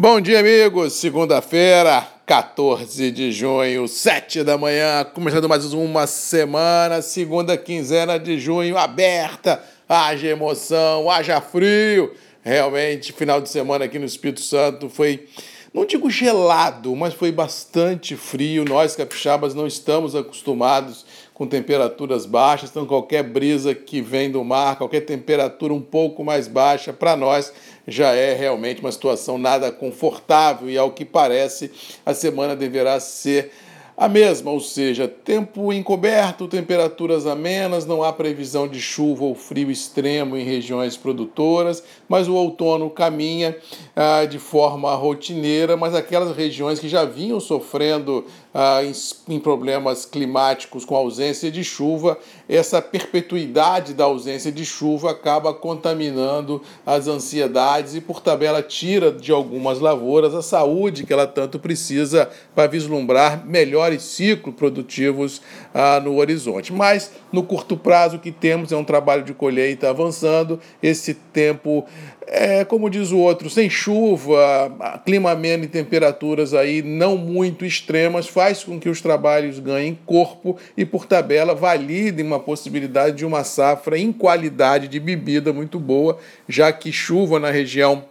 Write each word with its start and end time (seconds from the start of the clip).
Bom 0.00 0.20
dia, 0.20 0.38
amigos. 0.38 0.92
Segunda-feira, 0.92 2.06
14 2.24 3.10
de 3.10 3.32
junho, 3.32 3.88
7 3.88 4.44
da 4.44 4.56
manhã, 4.56 5.04
começando 5.12 5.48
mais 5.48 5.72
uma 5.74 6.06
semana, 6.06 7.02
segunda 7.02 7.56
quinzena 7.56 8.16
de 8.16 8.38
junho 8.38 8.78
aberta. 8.78 9.60
Haja 9.88 10.28
emoção, 10.28 11.10
haja 11.10 11.40
frio. 11.40 12.14
Realmente, 12.44 13.12
final 13.12 13.40
de 13.40 13.48
semana 13.48 13.86
aqui 13.86 13.98
no 13.98 14.04
Espírito 14.04 14.40
Santo 14.40 14.88
foi, 14.88 15.26
não 15.74 15.84
digo 15.84 16.08
gelado, 16.08 16.94
mas 16.94 17.12
foi 17.12 17.32
bastante 17.32 18.14
frio. 18.14 18.64
Nós, 18.64 18.94
capixabas, 18.94 19.52
não 19.52 19.66
estamos 19.66 20.14
acostumados 20.14 21.04
com 21.34 21.44
temperaturas 21.44 22.24
baixas, 22.24 22.70
então 22.70 22.86
qualquer 22.86 23.24
brisa 23.24 23.74
que 23.74 24.00
vem 24.00 24.30
do 24.30 24.44
mar, 24.44 24.76
qualquer 24.76 25.00
temperatura 25.00 25.74
um 25.74 25.80
pouco 25.80 26.24
mais 26.24 26.46
baixa, 26.46 26.92
para 26.92 27.16
nós 27.16 27.52
já 27.88 28.14
é 28.14 28.34
realmente 28.34 28.80
uma 28.80 28.92
situação 28.92 29.38
nada 29.38 29.72
confortável 29.72 30.68
e, 30.68 30.76
ao 30.76 30.92
que 30.92 31.04
parece, 31.04 31.72
a 32.04 32.12
semana 32.12 32.54
deverá 32.54 33.00
ser 33.00 33.50
a 33.98 34.08
mesma, 34.08 34.52
ou 34.52 34.60
seja, 34.60 35.08
tempo 35.08 35.72
encoberto, 35.72 36.46
temperaturas 36.46 37.26
amenas, 37.26 37.84
não 37.84 38.04
há 38.04 38.12
previsão 38.12 38.68
de 38.68 38.80
chuva 38.80 39.24
ou 39.24 39.34
frio 39.34 39.72
extremo 39.72 40.36
em 40.36 40.44
regiões 40.44 40.96
produtoras, 40.96 41.82
mas 42.08 42.28
o 42.28 42.34
outono 42.34 42.88
caminha 42.90 43.56
ah, 43.96 44.24
de 44.24 44.38
forma 44.38 44.94
rotineira, 44.94 45.76
mas 45.76 45.96
aquelas 45.96 46.36
regiões 46.36 46.78
que 46.78 46.88
já 46.88 47.04
vinham 47.04 47.40
sofrendo 47.40 48.24
ah, 48.60 48.82
em, 48.82 48.90
em 49.36 49.38
problemas 49.38 50.04
climáticos 50.04 50.84
com 50.84 50.96
ausência 50.96 51.48
de 51.48 51.62
chuva, 51.62 52.18
essa 52.48 52.82
perpetuidade 52.82 53.94
da 53.94 54.02
ausência 54.02 54.50
de 54.50 54.64
chuva 54.64 55.12
acaba 55.12 55.54
contaminando 55.54 56.60
as 56.84 57.06
ansiedades 57.06 57.94
e, 57.94 58.00
por 58.00 58.20
tabela, 58.20 58.60
tira 58.60 59.12
de 59.12 59.30
algumas 59.30 59.78
lavouras 59.78 60.34
a 60.34 60.42
saúde 60.42 61.04
que 61.04 61.12
ela 61.12 61.24
tanto 61.24 61.60
precisa 61.60 62.28
para 62.52 62.66
vislumbrar 62.66 63.46
melhores 63.46 64.02
ciclos 64.02 64.56
produtivos 64.56 65.40
ah, 65.72 66.00
no 66.00 66.16
horizonte. 66.16 66.72
Mas, 66.72 67.12
no 67.30 67.44
curto 67.44 67.76
prazo, 67.76 68.16
o 68.16 68.20
que 68.20 68.32
temos 68.32 68.72
é 68.72 68.76
um 68.76 68.82
trabalho 68.82 69.22
de 69.22 69.34
colheita 69.34 69.88
avançando, 69.88 70.58
esse 70.82 71.14
tempo 71.14 71.86
é, 72.30 72.62
como 72.64 72.90
diz 72.90 73.10
o 73.10 73.18
outro, 73.18 73.48
sem 73.48 73.70
chuva, 73.70 75.00
clima 75.04 75.30
ameno 75.30 75.64
e 75.64 75.68
temperaturas 75.68 76.52
aí 76.52 76.82
não 76.82 77.16
muito 77.16 77.64
extremas, 77.64 78.28
faz 78.28 78.47
com 78.64 78.80
que 78.80 78.88
os 78.88 79.00
trabalhos 79.00 79.58
ganhem 79.58 79.98
corpo 80.06 80.56
e, 80.76 80.84
por 80.84 81.06
tabela, 81.06 81.54
validem 81.54 82.24
uma 82.24 82.40
possibilidade 82.40 83.16
de 83.16 83.26
uma 83.26 83.44
safra 83.44 83.98
em 83.98 84.12
qualidade 84.12 84.88
de 84.88 84.98
bebida 84.98 85.52
muito 85.52 85.78
boa, 85.78 86.18
já 86.48 86.72
que 86.72 86.90
chuva 86.90 87.38
na 87.38 87.50
região 87.50 88.04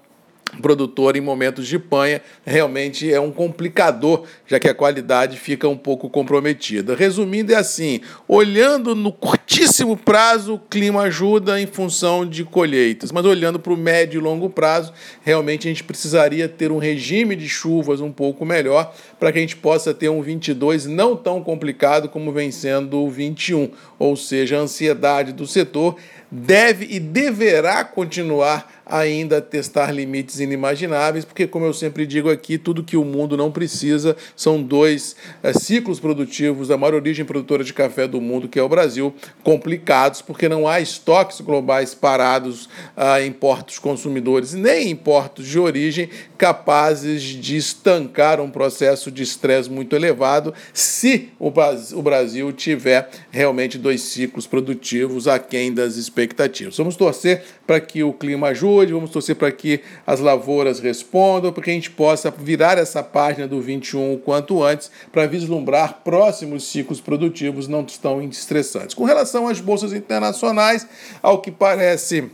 produtor 0.61 1.15
em 1.15 1.21
momentos 1.21 1.67
de 1.67 1.77
panha 1.77 2.21
realmente 2.45 3.11
é 3.11 3.19
um 3.19 3.31
complicador, 3.31 4.23
já 4.45 4.59
que 4.59 4.67
a 4.67 4.73
qualidade 4.73 5.37
fica 5.37 5.67
um 5.67 5.77
pouco 5.77 6.09
comprometida. 6.09 6.95
Resumindo, 6.95 7.53
é 7.53 7.55
assim: 7.55 8.01
olhando 8.27 8.95
no 8.95 9.11
curtíssimo 9.11 9.95
prazo, 9.95 10.55
o 10.55 10.59
clima 10.59 11.03
ajuda 11.03 11.59
em 11.59 11.67
função 11.67 12.25
de 12.25 12.43
colheitas, 12.43 13.11
mas 13.11 13.25
olhando 13.25 13.59
para 13.59 13.73
o 13.73 13.77
médio 13.77 14.19
e 14.19 14.23
longo 14.23 14.49
prazo, 14.49 14.93
realmente 15.23 15.67
a 15.67 15.71
gente 15.71 15.83
precisaria 15.83 16.47
ter 16.47 16.71
um 16.71 16.77
regime 16.77 17.35
de 17.35 17.47
chuvas 17.47 18.01
um 18.01 18.11
pouco 18.11 18.45
melhor 18.45 18.93
para 19.19 19.31
que 19.31 19.37
a 19.37 19.41
gente 19.41 19.55
possa 19.55 19.93
ter 19.93 20.09
um 20.09 20.21
22 20.21 20.85
não 20.85 21.15
tão 21.15 21.43
complicado 21.43 22.09
como 22.09 22.31
vem 22.31 22.51
sendo 22.51 22.99
o 22.99 23.09
21, 23.09 23.69
ou 23.99 24.15
seja, 24.15 24.57
a 24.57 24.61
ansiedade 24.61 25.33
do 25.33 25.45
setor 25.47 25.95
deve 26.31 26.87
e 26.89 26.99
deverá 26.99 27.83
continuar 27.83 28.71
ainda 28.89 29.39
a 29.39 29.41
testar 29.41 29.91
limites 29.91 30.39
inimagináveis, 30.39 31.25
porque, 31.25 31.45
como 31.45 31.65
eu 31.65 31.73
sempre 31.73 32.05
digo 32.05 32.29
aqui, 32.29 32.57
tudo 32.57 32.83
que 32.83 32.95
o 32.95 33.03
mundo 33.03 33.35
não 33.35 33.51
precisa 33.51 34.15
são 34.35 34.61
dois 34.63 35.15
é, 35.43 35.51
ciclos 35.51 35.99
produtivos 35.99 36.69
da 36.69 36.77
maior 36.77 36.95
origem 36.95 37.25
produtora 37.25 37.65
de 37.65 37.73
café 37.73 38.07
do 38.07 38.21
mundo, 38.21 38.47
que 38.47 38.57
é 38.57 38.63
o 38.63 38.69
Brasil, 38.69 39.13
complicados, 39.43 40.21
porque 40.21 40.47
não 40.47 40.67
há 40.67 40.79
estoques 40.79 41.41
globais 41.41 41.93
parados 41.93 42.69
ah, 42.95 43.21
em 43.21 43.31
portos 43.31 43.77
consumidores, 43.77 44.53
nem 44.53 44.91
em 44.91 44.95
portos 44.95 45.45
de 45.45 45.59
origem, 45.59 46.09
capazes 46.37 47.21
de 47.23 47.57
estancar 47.57 48.39
um 48.39 48.49
processo 48.49 49.11
de 49.11 49.23
estresse 49.23 49.69
muito 49.69 49.95
elevado, 49.95 50.53
se 50.73 51.29
o 51.39 52.01
Brasil 52.01 52.53
tiver 52.53 53.09
realmente 53.31 53.77
dois 53.77 54.01
ciclos 54.01 54.47
produtivos 54.47 55.27
aquém 55.27 55.73
das 55.73 55.97
expectativas 55.97 56.16
expectativas. 56.17 56.77
Vamos 56.77 56.95
torcer 56.95 57.43
para 57.65 57.79
que 57.79 58.03
o 58.03 58.11
clima 58.11 58.47
ajude, 58.47 58.93
vamos 58.93 59.11
torcer 59.11 59.35
para 59.35 59.51
que 59.51 59.81
as 60.05 60.19
lavouras 60.19 60.79
respondam, 60.79 61.53
para 61.53 61.63
que 61.63 61.69
a 61.69 61.73
gente 61.73 61.91
possa 61.91 62.31
virar 62.31 62.77
essa 62.77 63.03
página 63.03 63.47
do 63.47 63.61
21 63.61 64.13
o 64.13 64.17
quanto 64.17 64.63
antes, 64.63 64.89
para 65.11 65.27
vislumbrar 65.27 66.01
próximos 66.03 66.65
ciclos 66.65 66.99
produtivos 66.99 67.67
não 67.67 67.83
tão 67.83 68.21
estressantes. 68.21 68.95
Com 68.95 69.05
relação 69.05 69.47
às 69.47 69.61
bolsas 69.61 69.93
internacionais, 69.93 70.87
ao 71.21 71.39
que 71.39 71.51
parece 71.51 72.29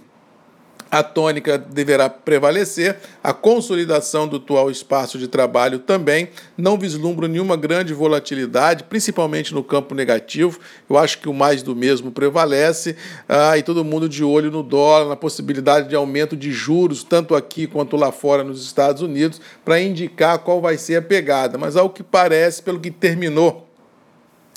a 0.93 1.01
tônica 1.01 1.57
deverá 1.57 2.07
prevalecer, 2.07 2.97
a 3.23 3.33
consolidação 3.33 4.27
do 4.27 4.35
atual 4.35 4.69
espaço 4.69 5.17
de 5.17 5.27
trabalho 5.27 5.79
também. 5.79 6.29
Não 6.55 6.77
vislumbro 6.77 7.27
nenhuma 7.27 7.57
grande 7.57 7.95
volatilidade, 7.95 8.83
principalmente 8.83 9.55
no 9.55 9.63
campo 9.63 9.95
negativo. 9.95 10.59
Eu 10.87 10.95
acho 10.95 11.17
que 11.17 11.27
o 11.27 11.33
mais 11.33 11.63
do 11.63 11.75
mesmo 11.75 12.11
prevalece 12.11 12.95
ah, 13.27 13.57
e 13.57 13.63
todo 13.63 13.83
mundo 13.83 14.07
de 14.07 14.23
olho 14.23 14.51
no 14.51 14.61
dólar, 14.61 15.09
na 15.09 15.15
possibilidade 15.15 15.89
de 15.89 15.95
aumento 15.95 16.37
de 16.37 16.51
juros, 16.51 17.03
tanto 17.03 17.33
aqui 17.33 17.65
quanto 17.65 17.97
lá 17.97 18.11
fora 18.11 18.43
nos 18.43 18.63
Estados 18.63 19.01
Unidos, 19.01 19.41
para 19.65 19.81
indicar 19.81 20.37
qual 20.37 20.61
vai 20.61 20.77
ser 20.77 20.97
a 20.97 21.01
pegada. 21.01 21.57
Mas, 21.57 21.75
ao 21.75 21.89
que 21.89 22.03
parece, 22.03 22.61
pelo 22.61 22.79
que 22.79 22.91
terminou 22.91 23.67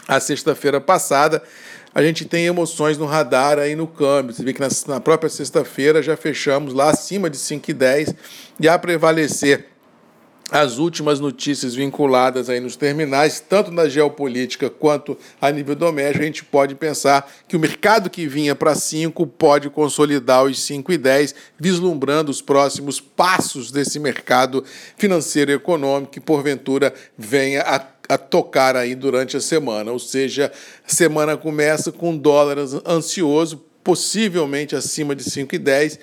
a 0.06 0.20
sexta-feira 0.20 0.82
passada, 0.82 1.42
a 1.96 2.02
gente 2.02 2.26
tem 2.26 2.44
emoções 2.44 2.98
no 2.98 3.06
radar 3.06 3.58
aí 3.58 3.74
no 3.74 3.86
câmbio. 3.86 4.34
Você 4.34 4.44
vê 4.44 4.52
que 4.52 4.60
na, 4.60 4.68
na 4.86 5.00
própria 5.00 5.30
sexta-feira 5.30 6.02
já 6.02 6.14
fechamos 6.14 6.74
lá 6.74 6.90
acima 6.90 7.30
de 7.30 7.38
5,10 7.38 8.14
e 8.60 8.68
a 8.68 8.78
prevalecer 8.78 9.68
as 10.50 10.76
últimas 10.76 11.18
notícias 11.18 11.74
vinculadas 11.74 12.50
aí 12.50 12.60
nos 12.60 12.76
terminais, 12.76 13.40
tanto 13.40 13.70
na 13.70 13.88
geopolítica 13.88 14.68
quanto 14.68 15.16
a 15.40 15.50
nível 15.50 15.74
doméstico, 15.74 16.22
a 16.22 16.26
gente 16.26 16.44
pode 16.44 16.74
pensar 16.74 17.32
que 17.48 17.56
o 17.56 17.58
mercado 17.60 18.10
que 18.10 18.28
vinha 18.28 18.54
para 18.54 18.74
5 18.74 19.26
pode 19.26 19.70
consolidar 19.70 20.44
os 20.44 20.60
5 20.60 20.92
e 20.92 20.98
10, 20.98 21.34
vislumbrando 21.58 22.30
os 22.30 22.42
próximos 22.42 23.00
passos 23.00 23.70
desse 23.70 23.98
mercado 23.98 24.62
financeiro 24.98 25.50
e 25.50 25.54
econômico 25.54 26.12
que 26.12 26.20
porventura 26.20 26.92
venha 27.16 27.62
a 27.62 27.78
a 28.08 28.18
tocar 28.18 28.76
aí 28.76 28.94
durante 28.94 29.36
a 29.36 29.40
semana. 29.40 29.90
Ou 29.92 29.98
seja, 29.98 30.52
a 30.86 30.92
semana 30.92 31.36
começa 31.36 31.90
com 31.92 32.16
dólar 32.16 32.58
ansioso, 32.86 33.64
possivelmente 33.82 34.74
acima 34.74 35.14
de 35.14 35.24
5,10. 35.24 35.98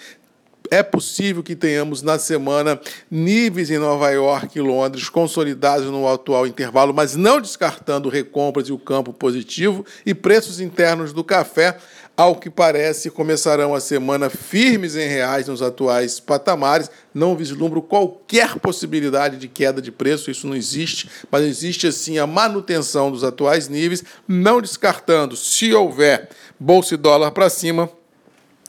É 0.72 0.82
possível 0.82 1.44
que 1.44 1.56
tenhamos 1.56 2.02
na 2.02 2.18
semana 2.18 2.80
níveis 3.10 3.70
em 3.70 3.78
Nova 3.78 4.10
York 4.10 4.58
e 4.58 4.62
Londres 4.62 5.10
consolidados 5.10 5.88
no 5.88 6.08
atual 6.08 6.48
intervalo, 6.48 6.94
mas 6.94 7.16
não 7.16 7.40
descartando 7.40 8.10
recompras 8.10 8.70
e 8.70 8.72
o 8.72 8.80
campo 8.80 9.14
positivo, 9.14 9.86
e 10.06 10.14
preços 10.14 10.60
internos 10.60 11.14
do 11.14 11.24
café 11.24 11.78
ao 12.16 12.36
que 12.36 12.48
parece, 12.48 13.10
começarão 13.10 13.74
a 13.74 13.80
semana 13.80 14.30
firmes 14.30 14.96
em 14.96 15.08
reais 15.08 15.48
nos 15.48 15.64
atuais 15.64 16.20
patamares. 16.20 16.90
Não 17.12 17.36
vislumbro 17.36 17.82
qualquer 17.82 18.60
possibilidade 18.60 19.38
de 19.38 19.48
queda 19.48 19.82
de 19.82 19.92
preço, 19.92 20.30
isso 20.30 20.46
não 20.46 20.56
existe, 20.56 21.10
mas 21.32 21.44
existe 21.44 21.92
sim 21.92 22.20
a 22.20 22.28
manutenção 22.28 23.12
dos 23.12 23.24
atuais 23.24 23.68
níveis, 23.68 24.04
não 24.28 24.62
descartando, 24.62 25.36
se 25.36 25.74
houver 25.74 26.30
bolsa 26.60 26.94
e 26.94 26.98
dólar 26.98 27.32
para 27.32 27.50
cima, 27.50 27.90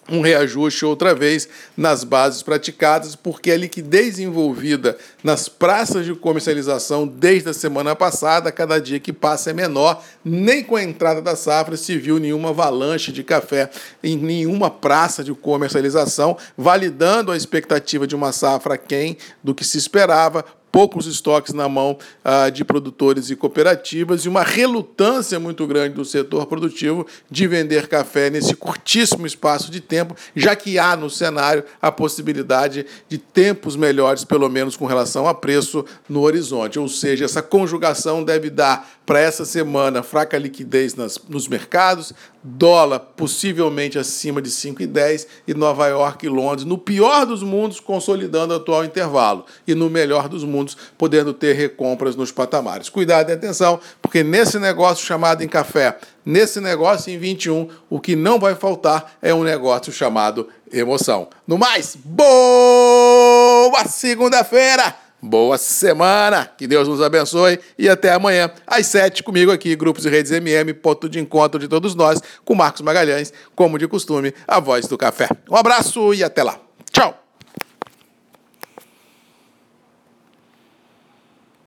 um 0.08 0.20
reajuste 0.20 0.84
outra 0.84 1.14
vez 1.14 1.48
nas 1.76 2.04
bases 2.04 2.42
praticadas, 2.42 3.16
porque 3.16 3.50
a 3.50 3.56
liquidez 3.56 4.18
envolvida 4.18 4.96
nas 5.22 5.48
praças 5.48 6.04
de 6.04 6.14
comercialização 6.14 7.06
desde 7.06 7.48
a 7.48 7.54
semana 7.54 7.96
passada, 7.96 8.52
cada 8.52 8.78
dia 8.78 9.00
que 9.00 9.12
passa 9.12 9.50
é 9.50 9.52
menor, 9.52 10.02
nem 10.24 10.62
com 10.62 10.76
a 10.76 10.82
entrada 10.82 11.22
da 11.22 11.34
safra 11.36 11.76
se 11.76 11.96
viu 11.96 12.18
nenhuma 12.18 12.50
avalanche 12.50 13.12
de 13.12 13.22
café 13.22 13.70
em 14.02 14.16
nenhuma 14.16 14.70
praça 14.70 15.24
de 15.24 15.32
comercialização, 15.34 16.36
validando 16.56 17.32
a 17.32 17.36
expectativa 17.36 18.06
de 18.06 18.14
uma 18.14 18.32
safra 18.32 18.76
quem 18.76 19.16
do 19.42 19.54
que 19.54 19.64
se 19.64 19.78
esperava, 19.78 20.44
poucos 20.74 21.06
estoques 21.06 21.54
na 21.54 21.68
mão 21.68 21.96
ah, 22.24 22.50
de 22.50 22.64
produtores 22.64 23.30
e 23.30 23.36
cooperativas 23.36 24.24
e 24.24 24.28
uma 24.28 24.42
relutância 24.42 25.38
muito 25.38 25.64
grande 25.68 25.94
do 25.94 26.04
setor 26.04 26.46
produtivo 26.46 27.06
de 27.30 27.46
vender 27.46 27.86
café 27.86 28.28
nesse 28.28 28.56
curtíssimo 28.56 29.24
espaço 29.24 29.70
de 29.70 29.80
tempo, 29.80 30.16
já 30.34 30.56
que 30.56 30.76
há 30.76 30.96
no 30.96 31.08
cenário 31.08 31.62
a 31.80 31.92
possibilidade 31.92 32.86
de 33.08 33.18
tempos 33.18 33.76
melhores, 33.76 34.24
pelo 34.24 34.48
menos 34.48 34.76
com 34.76 34.84
relação 34.84 35.28
a 35.28 35.32
preço 35.32 35.84
no 36.08 36.22
horizonte. 36.22 36.76
Ou 36.76 36.88
seja, 36.88 37.24
essa 37.24 37.40
conjugação 37.40 38.24
deve 38.24 38.50
dar 38.50 38.84
para 39.06 39.20
essa 39.20 39.44
semana 39.44 40.02
fraca 40.02 40.38
liquidez 40.38 40.94
nas, 40.94 41.20
nos 41.28 41.46
mercados, 41.46 42.12
dólar 42.42 43.00
possivelmente 43.00 43.98
acima 43.98 44.40
de 44.40 44.50
5,10 44.50 45.26
e 45.46 45.54
Nova 45.54 45.86
York 45.88 46.24
e 46.24 46.28
Londres, 46.28 46.64
no 46.64 46.78
pior 46.78 47.26
dos 47.26 47.42
mundos, 47.42 47.80
consolidando 47.80 48.54
o 48.54 48.56
atual 48.56 48.84
intervalo 48.84 49.44
e 49.66 49.74
no 49.74 49.90
melhor 49.90 50.28
dos 50.28 50.44
mundos, 50.44 50.63
podendo 50.96 51.34
ter 51.34 51.54
recompras 51.54 52.14
nos 52.14 52.30
patamares. 52.30 52.88
Cuidado 52.88 53.30
e 53.30 53.32
atenção, 53.32 53.80
porque 54.00 54.22
nesse 54.22 54.58
negócio 54.58 55.04
chamado 55.04 55.42
em 55.42 55.48
café, 55.48 55.98
nesse 56.24 56.60
negócio 56.60 57.12
em 57.12 57.18
21, 57.18 57.68
o 57.90 58.00
que 58.00 58.14
não 58.14 58.38
vai 58.38 58.54
faltar 58.54 59.16
é 59.20 59.34
um 59.34 59.42
negócio 59.42 59.92
chamado 59.92 60.48
emoção. 60.72 61.28
No 61.46 61.58
mais, 61.58 61.96
boa 61.96 63.84
segunda-feira! 63.86 65.04
Boa 65.26 65.56
semana, 65.56 66.44
que 66.44 66.66
Deus 66.66 66.86
nos 66.86 67.00
abençoe 67.00 67.58
e 67.78 67.88
até 67.88 68.12
amanhã, 68.12 68.50
às 68.66 68.86
sete, 68.88 69.22
comigo 69.22 69.50
aqui, 69.50 69.74
Grupos 69.74 70.04
e 70.04 70.10
Redes 70.10 70.30
MM, 70.30 70.74
ponto 70.74 71.08
de 71.08 71.18
encontro 71.18 71.58
de 71.58 71.66
todos 71.66 71.94
nós, 71.94 72.20
com 72.44 72.54
Marcos 72.54 72.82
Magalhães, 72.82 73.32
como 73.56 73.78
de 73.78 73.88
costume, 73.88 74.34
a 74.46 74.60
voz 74.60 74.86
do 74.86 74.98
café. 74.98 75.26
Um 75.50 75.56
abraço 75.56 76.12
e 76.12 76.22
até 76.22 76.42
lá. 76.42 76.60
Tchau! 76.92 77.23